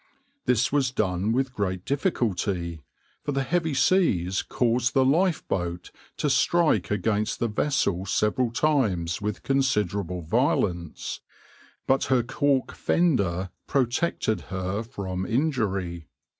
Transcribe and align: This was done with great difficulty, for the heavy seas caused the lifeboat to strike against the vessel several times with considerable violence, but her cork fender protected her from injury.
This 0.47 0.71
was 0.71 0.89
done 0.89 1.31
with 1.31 1.53
great 1.53 1.85
difficulty, 1.85 2.81
for 3.23 3.33
the 3.33 3.43
heavy 3.43 3.75
seas 3.75 4.41
caused 4.41 4.95
the 4.95 5.05
lifeboat 5.05 5.91
to 6.17 6.27
strike 6.27 6.89
against 6.89 7.37
the 7.37 7.47
vessel 7.47 8.07
several 8.07 8.49
times 8.51 9.21
with 9.21 9.43
considerable 9.43 10.23
violence, 10.23 11.19
but 11.85 12.05
her 12.05 12.23
cork 12.23 12.71
fender 12.73 13.51
protected 13.67 14.41
her 14.49 14.81
from 14.81 15.23
injury. 15.23 16.07